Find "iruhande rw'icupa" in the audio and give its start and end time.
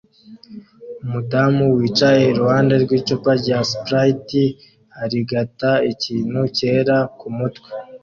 2.31-3.31